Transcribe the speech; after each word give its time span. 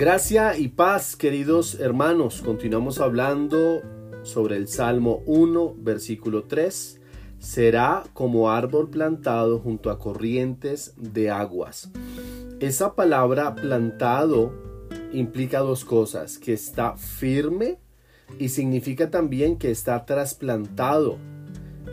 Gracia 0.00 0.56
y 0.56 0.68
paz, 0.68 1.14
queridos 1.14 1.78
hermanos. 1.78 2.40
Continuamos 2.40 3.00
hablando 3.00 3.82
sobre 4.22 4.56
el 4.56 4.66
Salmo 4.66 5.22
1, 5.26 5.74
versículo 5.76 6.44
3. 6.44 6.98
Será 7.38 8.04
como 8.14 8.50
árbol 8.50 8.88
plantado 8.88 9.58
junto 9.58 9.90
a 9.90 9.98
corrientes 9.98 10.94
de 10.96 11.28
aguas. 11.28 11.90
Esa 12.60 12.94
palabra 12.94 13.54
plantado 13.54 14.54
implica 15.12 15.58
dos 15.58 15.84
cosas, 15.84 16.38
que 16.38 16.54
está 16.54 16.96
firme 16.96 17.78
y 18.38 18.48
significa 18.48 19.10
también 19.10 19.58
que 19.58 19.70
está 19.70 20.06
trasplantado. 20.06 21.18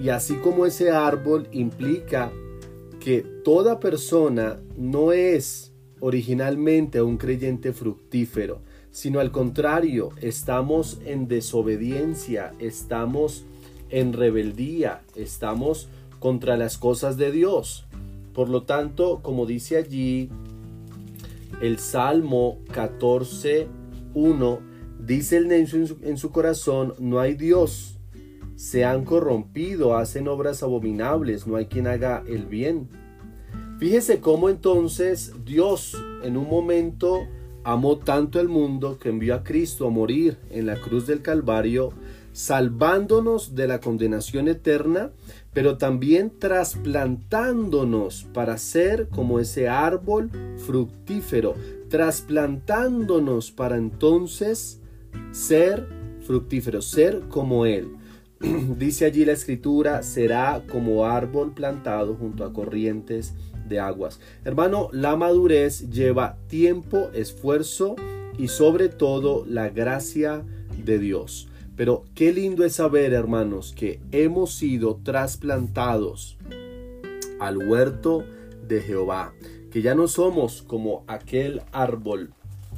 Y 0.01 0.07
así 0.07 0.35
como 0.35 0.65
ese 0.65 0.91
árbol 0.91 1.49
implica 1.51 2.31
que 3.01 3.19
toda 3.43 3.81
persona 3.81 4.61
no 4.77 5.11
es 5.11 5.73
originalmente 5.99 7.01
un 7.01 7.17
creyente 7.17 7.73
fructífero, 7.73 8.61
sino 8.91 9.19
al 9.19 9.31
contrario, 9.31 10.09
estamos 10.21 10.99
en 11.05 11.27
desobediencia, 11.27 12.53
estamos 12.59 13.45
en 13.89 14.13
rebeldía, 14.13 15.01
estamos 15.15 15.89
contra 16.19 16.57
las 16.57 16.77
cosas 16.77 17.17
de 17.17 17.31
Dios. 17.31 17.85
Por 18.33 18.49
lo 18.49 18.63
tanto, 18.63 19.19
como 19.21 19.45
dice 19.45 19.77
allí 19.77 20.29
el 21.61 21.79
Salmo 21.79 22.59
14, 22.71 23.67
1, 24.13 24.59
dice 24.99 25.37
el 25.37 25.51
en 25.51 25.67
su, 25.67 25.97
en 26.03 26.17
su 26.17 26.31
corazón, 26.31 26.93
no 26.99 27.19
hay 27.19 27.33
Dios, 27.33 27.97
se 28.55 28.85
han 28.85 29.05
corrompido, 29.05 29.95
hacen 29.95 30.27
obras 30.27 30.63
abominables, 30.63 31.45
no 31.45 31.55
hay 31.55 31.67
quien 31.67 31.87
haga 31.87 32.23
el 32.27 32.47
bien. 32.47 32.89
Fíjese 33.79 34.19
cómo 34.19 34.49
entonces 34.49 35.33
Dios 35.45 35.95
en 36.23 36.35
un 36.35 36.49
momento 36.49 37.27
amó 37.63 37.97
tanto 37.99 38.39
el 38.39 38.47
mundo 38.49 38.97
que 38.97 39.09
envió 39.09 39.35
a 39.35 39.43
Cristo 39.43 39.85
a 39.85 39.91
morir 39.91 40.37
en 40.49 40.65
la 40.65 40.77
cruz 40.77 41.05
del 41.05 41.21
Calvario, 41.21 41.91
salvándonos 42.33 43.53
de 43.53 43.67
la 43.67 43.79
condenación 43.79 44.47
eterna, 44.47 45.11
pero 45.53 45.77
también 45.77 46.31
trasplantándonos 46.39 48.25
para 48.33 48.57
ser 48.57 49.09
como 49.09 49.39
ese 49.39 49.69
árbol 49.69 50.31
fructífero, 50.65 51.53
trasplantándonos 51.89 53.51
para 53.51 53.77
entonces 53.77 54.81
ser 55.31 55.87
fructífero, 56.25 56.81
ser 56.81 57.27
como 57.29 57.67
Él. 57.67 57.89
Dice 58.77 59.05
allí 59.05 59.25
la 59.25 59.31
escritura, 59.31 60.03
será 60.03 60.63
como 60.71 61.05
árbol 61.05 61.53
plantado 61.53 62.15
junto 62.15 62.43
a 62.43 62.53
corrientes 62.53 63.33
de 63.67 63.79
aguas. 63.79 64.19
Hermano, 64.45 64.89
la 64.91 65.15
madurez 65.15 65.89
lleva 65.89 66.37
tiempo, 66.47 67.09
esfuerzo 67.13 67.95
y 68.37 68.47
sobre 68.49 68.89
todo 68.89 69.45
la 69.47 69.69
gracia 69.69 70.43
de 70.83 70.99
Dios. 70.99 71.49
Pero 71.75 72.05
qué 72.15 72.33
lindo 72.33 72.63
es 72.63 72.73
saber, 72.73 73.13
hermanos, 73.13 73.73
que 73.75 73.99
hemos 74.11 74.53
sido 74.53 74.99
trasplantados 75.03 76.37
al 77.39 77.57
huerto 77.57 78.23
de 78.67 78.81
Jehová, 78.81 79.33
que 79.71 79.81
ya 79.81 79.95
no 79.95 80.07
somos 80.07 80.61
como 80.63 81.03
aquel 81.07 81.61
árbol 81.71 82.33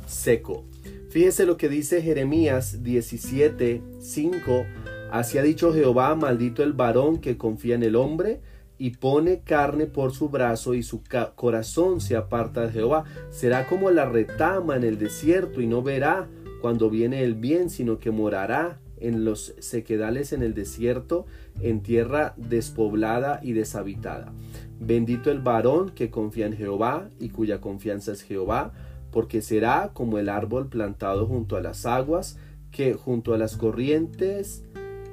seco. 0.06 0.66
Fíjese 1.10 1.46
lo 1.46 1.58
que 1.58 1.70
dice 1.70 2.02
Jeremías 2.02 2.84
17, 2.84 3.82
5. 4.00 4.66
Así 5.12 5.38
ha 5.38 5.44
dicho 5.44 5.74
Jehová, 5.74 6.14
maldito 6.16 6.62
el 6.62 6.74
varón 6.74 7.18
que 7.18 7.38
confía 7.38 7.76
en 7.76 7.84
el 7.84 7.96
hombre 7.96 8.42
y 8.78 8.92
pone 8.92 9.42
carne 9.42 9.88
por 9.88 10.14
su 10.14 10.30
brazo 10.30 10.74
y 10.74 10.84
su 10.84 11.02
corazón 11.36 12.00
se 12.00 12.16
aparta 12.16 12.68
de 12.68 12.72
Jehová. 12.72 13.06
Será 13.32 13.68
como 13.68 13.90
la 13.90 14.06
retama 14.06 14.76
en 14.76 14.84
el 14.84 15.00
desierto 15.00 15.62
y 15.62 15.68
no 15.68 15.82
verá 15.82 16.28
cuando 16.62 16.90
viene 16.90 17.24
el 17.24 17.36
bien, 17.36 17.70
sino 17.70 18.00
que 18.00 18.12
morará 18.12 18.80
en 18.98 19.26
los 19.26 19.56
sequedales 19.60 20.32
en 20.32 20.44
el 20.44 20.54
desierto, 20.54 21.26
en 21.60 21.82
tierra 21.82 22.34
despoblada 22.38 23.40
y 23.42 23.54
deshabitada. 23.54 24.32
Bendito 24.80 25.32
el 25.32 25.40
varón 25.40 25.90
que 25.90 26.10
confía 26.10 26.46
en 26.46 26.56
Jehová 26.56 27.10
y 27.20 27.30
cuya 27.30 27.62
confianza 27.62 28.12
es 28.12 28.22
Jehová, 28.22 28.74
porque 29.12 29.42
será 29.42 29.92
como 29.94 30.20
el 30.20 30.30
árbol 30.30 30.68
plantado 30.68 31.26
junto 31.26 31.56
a 31.56 31.62
las 31.62 31.86
aguas, 31.86 32.38
que 32.72 32.94
junto 32.94 33.34
a 33.34 33.38
las 33.38 33.58
corrientes 33.58 34.64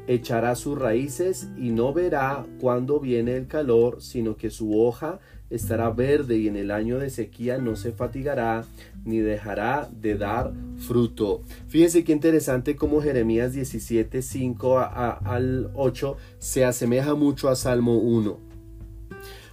echará 0.07 0.55
sus 0.55 0.79
raíces 0.79 1.49
y 1.57 1.71
no 1.71 1.93
verá 1.93 2.47
cuándo 2.61 3.01
viene 3.01 3.37
el 3.37 3.47
calor, 3.47 4.03
sino 4.03 4.37
que 4.37 4.51
su 4.51 4.81
hoja 4.81 5.19
estará 5.51 5.91
verde 5.91 6.39
y 6.39 6.49
en 6.49 6.57
el 6.57 6.71
año 6.71 6.99
de 6.99 7.11
sequía 7.11 7.59
no 7.59 7.77
se 7.77 7.93
fatigará 7.93 8.65
ni 9.05 9.19
dejará 9.19 9.89
de 9.93 10.17
dar 10.17 10.53
fruto. 10.79 11.43
Fíjense 11.69 12.05
qué 12.05 12.13
interesante 12.13 12.77
como 12.77 13.01
Jeremías 13.01 13.53
17, 13.53 14.23
5 14.23 14.79
al 14.79 15.71
8 15.75 16.17
se 16.39 16.65
asemeja 16.65 17.15
mucho 17.15 17.49
a 17.49 17.57
Salmo 17.57 17.99
1. 17.99 18.47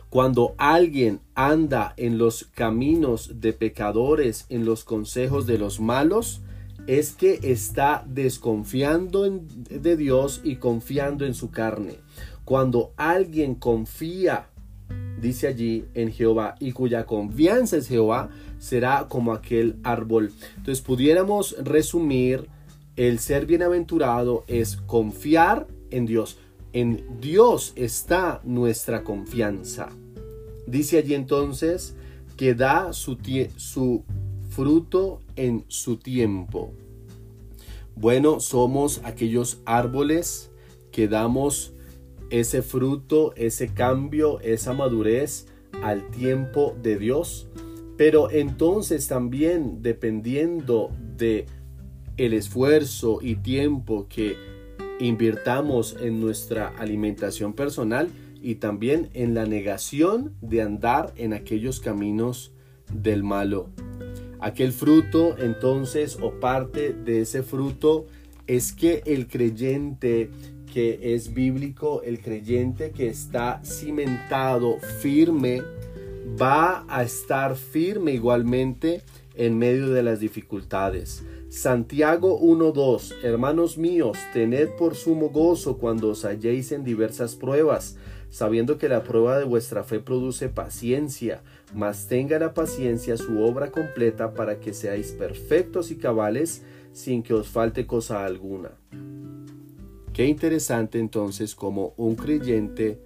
Cuando 0.09 0.53
alguien 0.59 1.21
anda 1.33 1.95
en 1.97 2.19
los 2.19 2.45
caminos 2.53 3.41
de 3.41 3.51
pecadores, 3.51 4.45
en 4.49 4.63
los 4.63 4.83
consejos 4.83 5.47
de 5.47 5.57
los 5.57 5.79
malos, 5.79 6.42
es 6.87 7.13
que 7.13 7.39
está 7.43 8.03
desconfiando 8.07 9.29
de 9.69 9.97
Dios 9.97 10.41
y 10.43 10.57
confiando 10.57 11.25
en 11.25 11.33
su 11.33 11.49
carne. 11.49 11.95
Cuando 12.43 12.91
alguien 12.97 13.55
confía, 13.55 14.47
dice 15.21 15.47
allí, 15.47 15.85
en 15.93 16.11
Jehová 16.11 16.55
y 16.59 16.73
cuya 16.73 17.05
confianza 17.05 17.77
es 17.77 17.87
Jehová, 17.87 18.29
será 18.59 19.07
como 19.07 19.31
aquel 19.31 19.77
árbol. 19.83 20.31
Entonces 20.57 20.83
pudiéramos 20.83 21.55
resumir, 21.63 22.47
el 22.95 23.19
ser 23.19 23.45
bienaventurado 23.45 24.43
es 24.47 24.75
confiar 24.75 25.67
en 25.89 26.05
Dios. 26.05 26.37
En 26.73 27.19
Dios 27.19 27.73
está 27.75 28.41
nuestra 28.43 29.03
confianza. 29.03 29.89
Dice 30.67 30.97
allí 30.97 31.13
entonces 31.13 31.95
que 32.35 32.55
da 32.55 32.93
su, 32.93 33.17
su 33.57 34.03
fruto 34.55 35.21
en 35.35 35.65
su 35.67 35.97
tiempo. 35.97 36.71
Bueno, 37.95 38.39
somos 38.39 39.01
aquellos 39.03 39.61
árboles 39.65 40.51
que 40.91 41.07
damos 41.07 41.73
ese 42.29 42.61
fruto, 42.61 43.33
ese 43.35 43.73
cambio, 43.73 44.39
esa 44.39 44.73
madurez 44.73 45.47
al 45.81 46.09
tiempo 46.09 46.75
de 46.81 46.97
Dios. 46.97 47.47
Pero 47.97 48.31
entonces 48.31 49.07
también 49.07 49.81
dependiendo 49.81 50.91
de 51.17 51.45
el 52.17 52.33
esfuerzo 52.33 53.19
y 53.21 53.35
tiempo 53.35 54.07
que 54.07 54.35
invirtamos 54.99 55.95
en 55.99 56.19
nuestra 56.19 56.67
alimentación 56.77 57.53
personal 57.53 58.09
y 58.41 58.55
también 58.55 59.09
en 59.13 59.33
la 59.33 59.45
negación 59.45 60.33
de 60.41 60.61
andar 60.61 61.13
en 61.15 61.33
aquellos 61.33 61.79
caminos 61.79 62.51
del 62.91 63.23
malo. 63.23 63.69
Aquel 64.43 64.73
fruto 64.73 65.37
entonces 65.37 66.17
o 66.21 66.31
parte 66.41 66.91
de 66.91 67.21
ese 67.21 67.43
fruto 67.43 68.07
es 68.45 68.73
que 68.73 69.01
el 69.05 69.29
creyente 69.29 70.31
que 70.73 71.15
es 71.15 71.33
bíblico, 71.33 72.01
el 72.03 72.19
creyente 72.19 72.91
que 72.91 73.07
está 73.07 73.61
cimentado 73.63 74.79
firme, 74.99 75.61
va 76.41 76.83
a 76.89 77.03
estar 77.03 77.55
firme 77.55 78.11
igualmente 78.11 79.03
en 79.33 79.57
medio 79.57 79.91
de 79.91 80.03
las 80.03 80.19
dificultades. 80.19 81.23
Santiago 81.47 82.37
1.2 82.41 83.23
Hermanos 83.23 83.77
míos, 83.77 84.17
tened 84.33 84.71
por 84.77 84.95
sumo 84.95 85.29
gozo 85.29 85.77
cuando 85.77 86.09
os 86.09 86.25
halléis 86.25 86.73
en 86.73 86.83
diversas 86.83 87.37
pruebas, 87.37 87.95
sabiendo 88.33 88.79
que 88.79 88.89
la 88.89 89.03
prueba 89.03 89.37
de 89.37 89.45
vuestra 89.45 89.83
fe 89.83 89.99
produce 89.99 90.49
paciencia, 90.49 91.43
mas 91.75 92.07
tenga 92.07 92.39
la 92.39 92.55
paciencia 92.55 93.15
su 93.15 93.43
obra 93.43 93.69
completa 93.69 94.33
para 94.33 94.59
que 94.59 94.73
seáis 94.73 95.11
perfectos 95.11 95.91
y 95.91 95.97
cabales 95.97 96.63
sin 96.93 97.21
que 97.21 97.35
os 97.35 97.47
falte 97.47 97.85
cosa 97.85 98.25
alguna. 98.25 98.71
Qué 100.13 100.25
interesante 100.25 100.97
entonces 100.97 101.53
como 101.53 101.93
un 101.95 102.15
creyente 102.15 103.03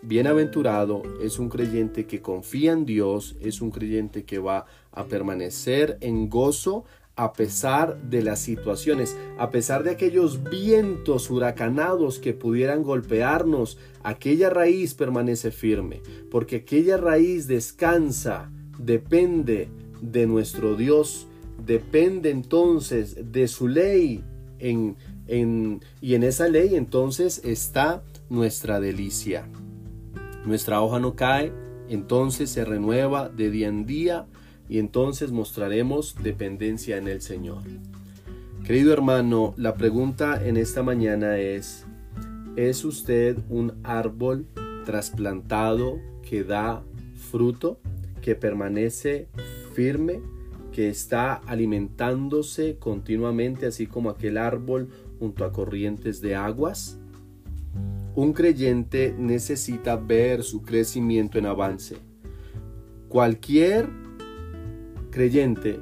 bienaventurado 0.00 1.02
es 1.22 1.38
un 1.38 1.50
creyente 1.50 2.06
que 2.06 2.22
confía 2.22 2.72
en 2.72 2.86
Dios, 2.86 3.36
es 3.42 3.60
un 3.60 3.70
creyente 3.70 4.24
que 4.24 4.38
va 4.38 4.64
a 4.92 5.04
permanecer 5.04 5.98
en 6.00 6.30
gozo 6.30 6.86
a 7.20 7.34
pesar 7.34 8.00
de 8.00 8.22
las 8.22 8.38
situaciones, 8.38 9.14
a 9.36 9.50
pesar 9.50 9.82
de 9.82 9.90
aquellos 9.90 10.42
vientos 10.42 11.28
huracanados 11.28 12.18
que 12.18 12.32
pudieran 12.32 12.82
golpearnos, 12.82 13.76
aquella 14.02 14.48
raíz 14.48 14.94
permanece 14.94 15.50
firme, 15.50 16.00
porque 16.30 16.56
aquella 16.56 16.96
raíz 16.96 17.46
descansa, 17.46 18.50
depende 18.78 19.68
de 20.00 20.26
nuestro 20.26 20.76
Dios, 20.76 21.26
depende 21.66 22.30
entonces 22.30 23.30
de 23.30 23.48
su 23.48 23.68
ley, 23.68 24.24
en, 24.58 24.96
en, 25.26 25.82
y 26.00 26.14
en 26.14 26.22
esa 26.22 26.48
ley 26.48 26.74
entonces 26.74 27.42
está 27.44 28.02
nuestra 28.30 28.80
delicia. 28.80 29.46
Nuestra 30.46 30.80
hoja 30.80 30.98
no 31.00 31.16
cae, 31.16 31.52
entonces 31.90 32.48
se 32.48 32.64
renueva 32.64 33.28
de 33.28 33.50
día 33.50 33.68
en 33.68 33.84
día, 33.84 34.26
y 34.70 34.78
entonces 34.78 35.32
mostraremos 35.32 36.14
dependencia 36.22 36.96
en 36.96 37.08
el 37.08 37.20
Señor. 37.20 37.62
Querido 38.64 38.92
hermano, 38.92 39.52
la 39.56 39.74
pregunta 39.74 40.40
en 40.46 40.56
esta 40.56 40.84
mañana 40.84 41.38
es, 41.38 41.86
¿es 42.54 42.84
usted 42.84 43.36
un 43.48 43.72
árbol 43.82 44.46
trasplantado 44.86 45.98
que 46.22 46.44
da 46.44 46.84
fruto, 47.16 47.80
que 48.22 48.36
permanece 48.36 49.26
firme, 49.74 50.20
que 50.70 50.88
está 50.88 51.34
alimentándose 51.34 52.76
continuamente, 52.78 53.66
así 53.66 53.88
como 53.88 54.08
aquel 54.08 54.38
árbol 54.38 54.88
junto 55.18 55.44
a 55.44 55.52
corrientes 55.52 56.20
de 56.20 56.36
aguas? 56.36 56.96
Un 58.14 58.32
creyente 58.32 59.16
necesita 59.18 59.96
ver 59.96 60.44
su 60.44 60.62
crecimiento 60.62 61.38
en 61.38 61.46
avance. 61.46 61.96
Cualquier 63.08 63.88
creyente 65.10 65.80